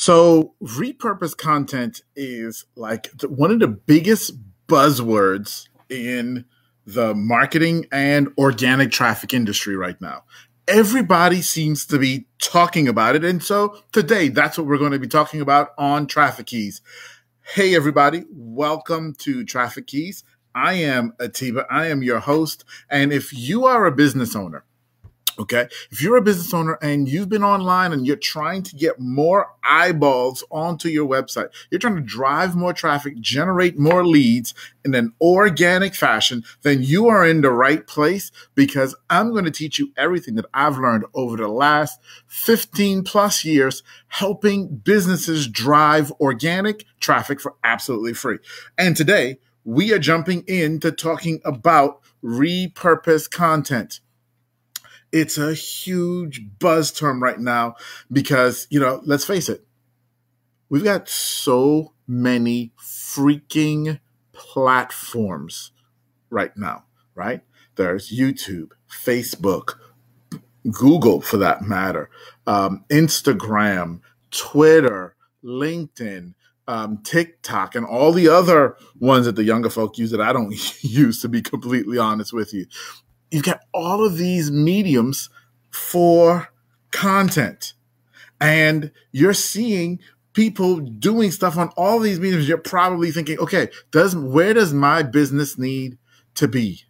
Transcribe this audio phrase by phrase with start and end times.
[0.00, 4.32] So, repurposed content is like one of the biggest
[4.66, 6.46] buzzwords in
[6.86, 10.22] the marketing and organic traffic industry right now.
[10.66, 13.26] Everybody seems to be talking about it.
[13.26, 16.80] And so today, that's what we're going to be talking about on Traffic Keys.
[17.42, 20.24] Hey, everybody, welcome to Traffic Keys.
[20.54, 22.64] I am Atiba, I am your host.
[22.88, 24.64] And if you are a business owner,
[25.38, 25.68] Okay.
[25.90, 29.48] If you're a business owner and you've been online and you're trying to get more
[29.62, 34.54] eyeballs onto your website, you're trying to drive more traffic, generate more leads
[34.84, 39.50] in an organic fashion, then you are in the right place because I'm going to
[39.50, 46.12] teach you everything that I've learned over the last 15 plus years helping businesses drive
[46.20, 48.38] organic traffic for absolutely free.
[48.76, 54.00] And today we are jumping into talking about repurposed content
[55.12, 57.74] it's a huge buzz term right now
[58.12, 59.64] because, you know, let's face it,
[60.68, 64.00] we've got so many freaking
[64.32, 65.72] platforms
[66.30, 67.42] right now, right?
[67.76, 69.74] There's YouTube, Facebook,
[70.70, 72.10] Google for that matter,
[72.46, 76.34] um, Instagram, Twitter, LinkedIn,
[76.68, 80.54] um, TikTok, and all the other ones that the younger folk use that I don't
[80.84, 82.66] use, to be completely honest with you
[83.30, 85.30] you've got all of these mediums
[85.70, 86.48] for
[86.90, 87.74] content.
[88.40, 90.00] And you're seeing
[90.32, 92.48] people doing stuff on all these mediums.
[92.48, 95.98] You're probably thinking okay does where does my business need
[96.34, 96.84] to be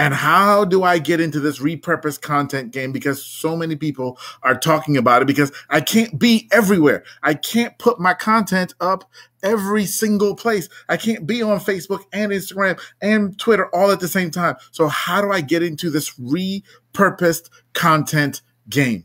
[0.00, 2.90] and how do I get into this repurposed content game?
[2.90, 7.04] Because so many people are talking about it because I can't be everywhere.
[7.22, 9.04] I can't put my content up
[9.42, 10.70] every single place.
[10.88, 14.56] I can't be on Facebook and Instagram and Twitter all at the same time.
[14.70, 18.40] So how do I get into this repurposed content
[18.70, 19.04] game?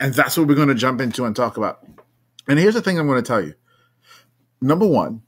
[0.00, 1.86] And that's what we're going to jump into and talk about.
[2.48, 3.52] And here's the thing I'm going to tell you.
[4.62, 5.20] Number one,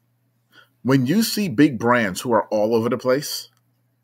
[0.83, 3.51] when you see big brands who are all over the place,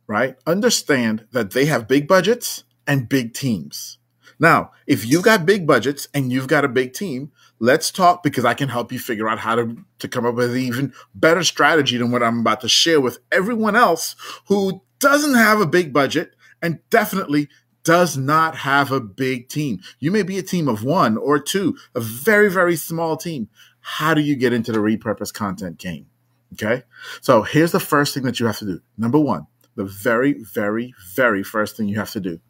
[0.08, 3.98] right, understand that they have big budgets and big teams.
[4.40, 8.44] Now, if you've got big budgets and you've got a big team, let's talk because
[8.44, 11.44] I can help you figure out how to, to come up with an even better
[11.44, 14.16] strategy than what I'm about to share with everyone else
[14.46, 17.48] who doesn't have a big budget and definitely
[17.84, 19.80] does not have a big team.
[19.98, 23.48] You may be a team of one or two, a very, very small team.
[23.80, 26.06] How do you get into the repurposed content game?
[26.52, 26.84] Okay.
[27.20, 28.80] So here's the first thing that you have to do.
[28.96, 29.46] Number one,
[29.78, 32.40] the very, very, very first thing you have to do.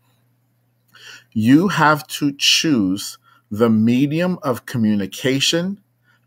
[1.35, 3.19] You have to choose
[3.51, 5.79] the medium of communication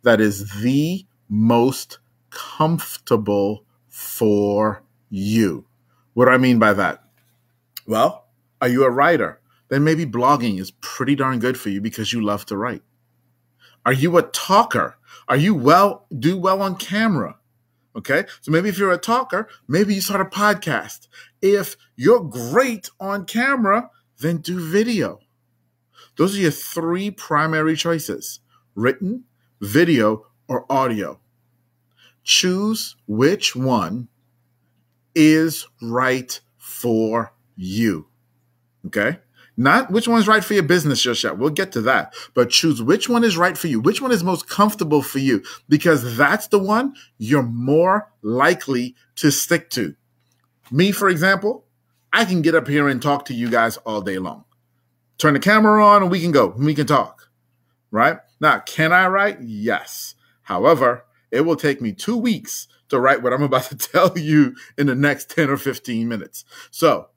[0.03, 1.97] that is the most
[2.29, 5.65] comfortable for you.
[6.13, 7.03] What do I mean by that?
[7.87, 8.27] Well,
[8.61, 9.41] are you a writer?
[9.69, 12.83] Then maybe blogging is pretty darn good for you because you love to write.
[13.87, 14.97] Are you a talker?
[15.27, 17.37] Are you well do well on camera?
[17.95, 18.25] Okay.
[18.41, 21.07] So maybe if you're a talker, maybe you start a podcast.
[21.41, 25.19] If you're great on camera, then do video.
[26.17, 28.39] Those are your three primary choices
[28.75, 29.23] written,
[29.59, 31.19] video, or audio.
[32.23, 34.07] Choose which one
[35.15, 38.07] is right for you.
[38.85, 39.19] Okay.
[39.57, 41.37] Not which one's right for your business just yet.
[41.37, 42.13] We'll get to that.
[42.33, 45.43] But choose which one is right for you, which one is most comfortable for you,
[45.67, 49.95] because that's the one you're more likely to stick to.
[50.71, 51.65] Me, for example,
[52.13, 54.45] I can get up here and talk to you guys all day long.
[55.17, 57.29] Turn the camera on and we can go, we can talk.
[57.91, 58.17] Right?
[58.39, 59.41] Now, can I write?
[59.41, 60.15] Yes.
[60.43, 64.55] However, it will take me two weeks to write what I'm about to tell you
[64.77, 66.45] in the next 10 or 15 minutes.
[66.71, 67.09] So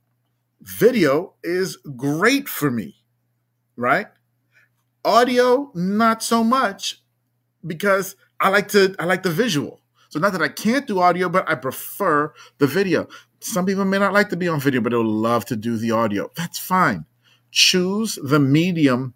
[0.65, 2.97] video is great for me,
[3.77, 4.07] right?
[5.05, 7.03] Audio, not so much
[7.67, 9.81] because I like to I like the visual.
[10.09, 13.09] So not that I can't do audio, but I prefer the video.
[13.41, 15.91] Some people may not like to be on video, but they'll love to do the
[15.91, 16.31] audio.
[16.37, 17.05] That's fine.
[17.51, 19.15] Choose the medium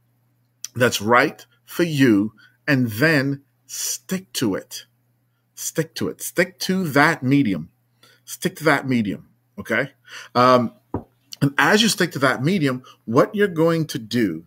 [0.74, 2.32] that's right for you
[2.66, 4.86] and then stick to it.
[5.54, 6.20] Stick to it.
[6.20, 7.70] Stick to that medium.
[8.24, 9.28] Stick to that medium.
[9.58, 9.92] Okay.
[10.34, 10.72] Um,
[11.40, 14.44] and as you stick to that medium, what you're going to do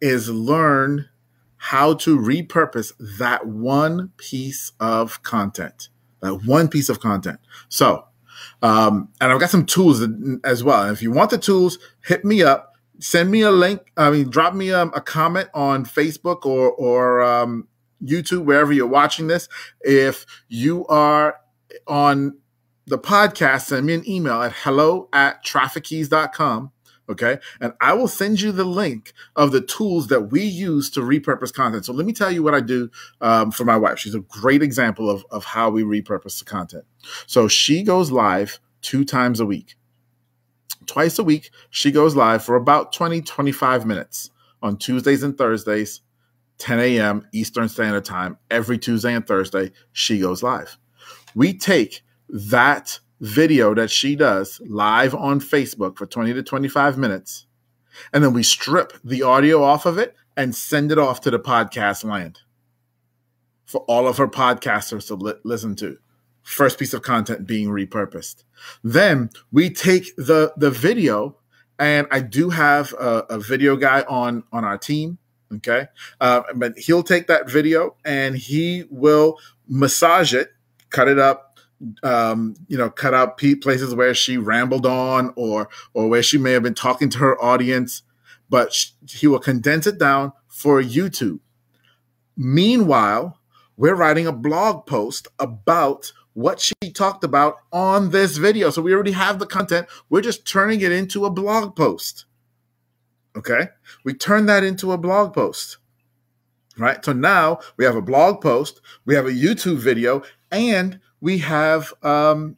[0.00, 1.08] is learn
[1.56, 5.88] how to repurpose that one piece of content,
[6.20, 7.40] that one piece of content.
[7.68, 8.04] So,
[8.62, 10.06] um, and I've got some tools
[10.44, 10.82] as well.
[10.82, 12.74] And if you want the tools, hit me up.
[12.98, 13.92] Send me a link.
[13.96, 17.68] I mean, drop me a, a comment on Facebook or or um,
[18.02, 19.48] YouTube, wherever you're watching this.
[19.82, 21.36] If you are
[21.86, 22.38] on
[22.86, 26.72] the podcast, send me an email at hello at traffickeys.com.
[27.08, 27.38] Okay.
[27.60, 31.52] And I will send you the link of the tools that we use to repurpose
[31.52, 31.84] content.
[31.84, 32.90] So let me tell you what I do
[33.20, 33.98] um, for my wife.
[33.98, 36.84] She's a great example of, of how we repurpose the content.
[37.26, 39.76] So she goes live two times a week.
[40.86, 44.30] Twice a week, she goes live for about 20, 25 minutes
[44.62, 46.00] on Tuesdays and Thursdays,
[46.58, 47.26] 10 a.m.
[47.32, 48.38] Eastern Standard Time.
[48.50, 50.76] Every Tuesday and Thursday, she goes live.
[51.34, 57.46] We take that video that she does live on Facebook for 20 to 25 minutes.
[58.12, 61.38] And then we strip the audio off of it and send it off to the
[61.38, 62.40] podcast land
[63.64, 65.98] for all of her podcasters to li- listen to.
[66.42, 68.44] First piece of content being repurposed.
[68.84, 71.36] Then we take the, the video,
[71.78, 75.18] and I do have a, a video guy on, on our team.
[75.52, 75.88] Okay.
[76.20, 79.38] Uh, but he'll take that video and he will
[79.68, 80.52] massage it,
[80.90, 81.55] cut it up,
[82.02, 86.52] um, you know, cut out places where she rambled on or or where she may
[86.52, 88.02] have been talking to her audience,
[88.48, 91.40] but sh- he will condense it down for YouTube.
[92.36, 93.38] Meanwhile,
[93.76, 98.68] we're writing a blog post about what she talked about on this video.
[98.68, 99.86] So we already have the content.
[100.10, 102.26] We're just turning it into a blog post.
[103.36, 103.68] Okay?
[104.04, 105.78] We turn that into a blog post.
[106.78, 107.02] Right?
[107.02, 111.92] So now we have a blog post, we have a YouTube video, and we have
[112.04, 112.56] um,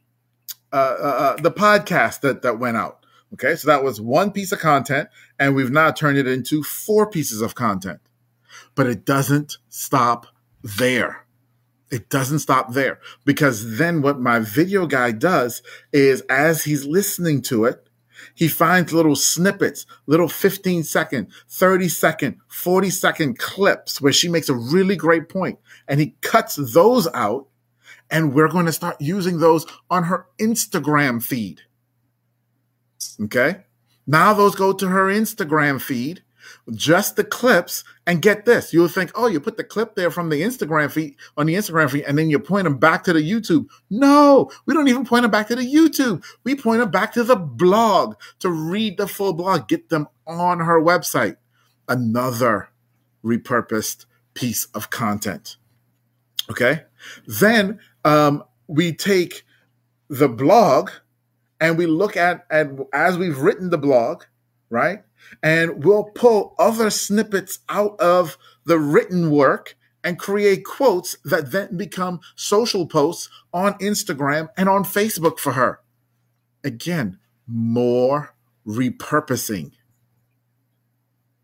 [0.75, 3.07] uh, uh, uh, the podcast that that went out.
[3.33, 7.11] Okay, so that was one piece of content, and we've now turned it into four
[7.11, 7.99] pieces of content.
[8.75, 10.27] But it doesn't stop
[10.63, 11.25] there.
[11.91, 17.41] It doesn't stop there because then what my video guy does is as he's listening
[17.43, 17.89] to it,
[18.35, 24.51] he finds little snippets, little 15 second, 30 second, 40 second clips where she makes
[24.51, 27.48] a really great point and he cuts those out
[28.11, 31.63] and we're going to start using those on her Instagram feed.
[33.21, 33.65] Okay.
[34.07, 36.23] Now those go to her Instagram feed,
[36.73, 37.85] just the clips.
[38.07, 41.17] And get this, you'll think, oh, you put the clip there from the Instagram feed
[41.37, 43.67] on the Instagram feed, and then you point them back to the YouTube.
[43.91, 46.25] No, we don't even point them back to the YouTube.
[46.43, 50.61] We point them back to the blog to read the full blog, get them on
[50.61, 51.37] her website.
[51.87, 52.71] Another
[53.23, 55.57] repurposed piece of content.
[56.49, 56.85] Okay.
[57.27, 59.45] Then um, we take
[60.09, 60.91] the blog
[61.61, 64.25] and we look at, at as we've written the blog,
[64.71, 65.03] right?
[65.43, 71.77] And we'll pull other snippets out of the written work and create quotes that then
[71.77, 75.81] become social posts on Instagram and on Facebook for her.
[76.63, 78.35] Again, more
[78.67, 79.73] repurposing.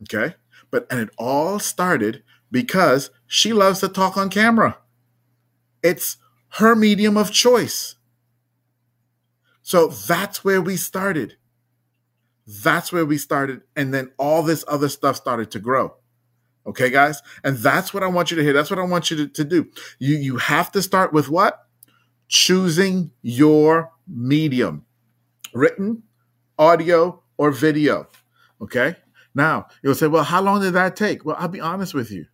[0.03, 0.37] Okay?
[0.71, 4.79] But and it all started because she loves to talk on camera.
[5.83, 6.19] It's
[6.55, 7.97] her medium of choice.
[9.63, 11.37] So that's where we started.
[12.47, 13.63] That's where we started.
[13.75, 15.97] And then all this other stuff started to grow.
[16.67, 17.23] Okay, guys?
[17.43, 18.53] And that's what I want you to hear.
[18.53, 19.69] That's what I want you to, to do.
[19.99, 21.59] You, you have to start with what?
[22.29, 24.85] Choosing your medium
[25.53, 26.05] written,
[26.59, 28.09] audio, or video.
[28.61, 28.97] Okay?
[29.35, 31.25] Now, you'll say, well, how long did that take?
[31.25, 32.27] Well, I'll be honest with you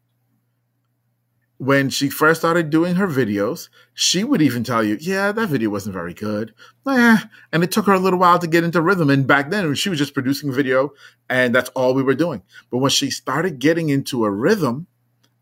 [1.61, 5.69] when she first started doing her videos, she would even tell you, yeah, that video
[5.69, 6.55] wasn't very good.
[6.89, 7.19] Eh.
[7.53, 9.11] And it took her a little while to get into rhythm.
[9.11, 10.95] And back then, she was just producing video
[11.29, 12.43] and that's all we were doing.
[12.71, 14.87] But when she started getting into a rhythm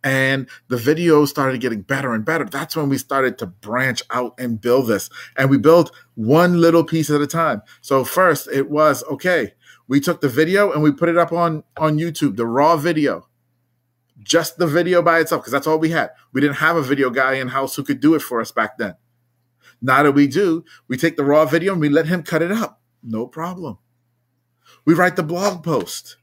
[0.02, 4.34] and the videos started getting better and better, that's when we started to branch out
[4.40, 5.10] and build this.
[5.36, 7.62] And we built one little piece at a time.
[7.80, 9.54] So first it was, okay,
[9.86, 13.28] we took the video and we put it up on, on YouTube, the raw video
[14.28, 16.10] just the video by itself, because that's all we had.
[16.32, 18.76] We didn't have a video guy in house who could do it for us back
[18.76, 18.94] then.
[19.80, 22.52] Now that we do, we take the raw video and we let him cut it
[22.52, 22.80] up.
[23.02, 23.78] No problem.
[24.84, 26.18] We write the blog post.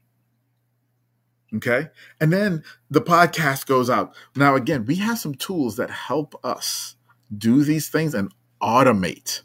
[1.54, 1.88] Okay.
[2.20, 4.14] And then the podcast goes out.
[4.36, 6.96] Now, again, we have some tools that help us
[7.36, 8.32] do these things and
[8.62, 9.42] automate.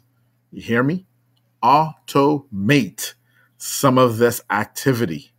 [0.50, 1.06] You hear me?
[1.64, 3.14] Automate
[3.56, 5.31] some of this activity.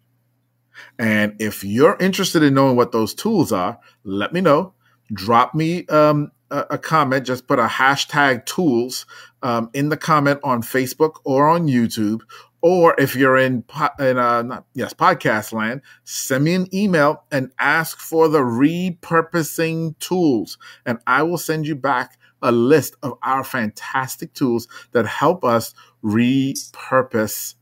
[0.98, 4.74] And if you're interested in knowing what those tools are, let me know.
[5.12, 7.26] Drop me um, a, a, comment.
[7.26, 9.06] Just put a hashtag tools
[9.42, 12.22] um, in the comment on Facebook or on YouTube.
[12.62, 13.66] Or if you're in,
[14.00, 20.00] in uh, not, yes, podcast land, send me an email and ask for the repurposing
[20.00, 20.58] tools.
[20.86, 25.74] And I will send you back a list of our fantastic tools that help us
[26.04, 27.56] repurpose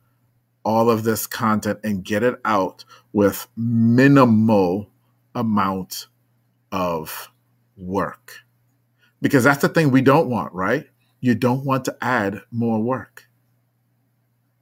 [0.64, 4.90] all of this content and get it out with minimal
[5.36, 6.08] amount
[6.72, 7.32] of
[7.78, 8.40] work.
[9.22, 10.88] Because that's the thing we don't want, right?
[11.20, 13.28] You don't want to add more work.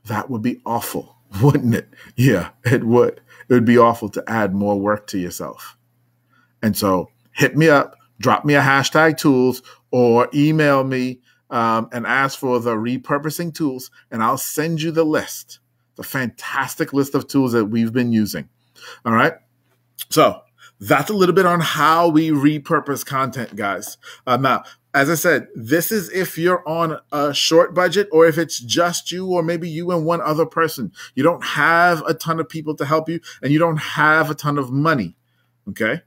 [0.05, 1.19] That would be awful.
[1.41, 1.89] wouldn't it?
[2.15, 3.21] Yeah, it would.
[3.49, 5.77] It would be awful to add more work to yourself.
[6.61, 12.05] And so hit me up, drop me a hashtag tools, or email me um, and
[12.05, 15.59] ask for the repurposing tools, and I'll send you the list,
[15.99, 18.47] the fantastic list of tools that we've been using.
[19.05, 19.33] All right.
[20.09, 20.41] So
[20.79, 23.97] that's a little bit on how we repurpose content, guys.
[24.25, 24.63] Uh, now,
[24.93, 29.11] as I said, this is if you're on a short budget or if it's just
[29.11, 30.93] you or maybe you and one other person.
[31.15, 34.35] You don't have a ton of people to help you and you don't have a
[34.35, 35.17] ton of money.
[35.67, 36.01] Okay.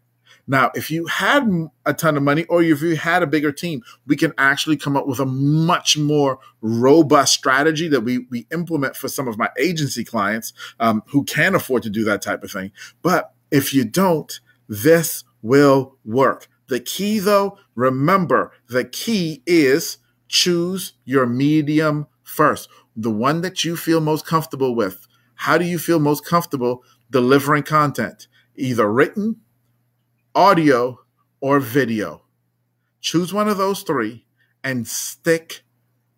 [0.52, 1.49] Now, if you had
[1.87, 4.99] a ton of money or if you had a bigger team, we can actually come
[4.99, 9.49] up with a much more robust strategy that we, we implement for some of my
[9.59, 12.71] agency clients um, who can afford to do that type of thing.
[13.00, 16.49] But if you don't, this will work.
[16.68, 19.97] The key, though, remember the key is
[20.28, 25.06] choose your medium first, the one that you feel most comfortable with.
[25.35, 28.28] How do you feel most comfortable delivering content?
[28.54, 29.37] Either written,
[30.35, 30.99] audio,
[31.41, 32.23] or video.
[33.01, 34.25] Choose one of those three
[34.62, 35.62] and stick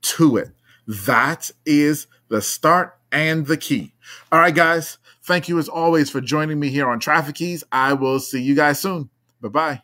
[0.02, 0.50] to it.
[0.86, 3.94] That is the start and the key.
[4.30, 4.98] All right, guys.
[5.22, 7.64] Thank you as always for joining me here on Traffic Keys.
[7.72, 9.08] I will see you guys soon.
[9.40, 9.82] Bye bye.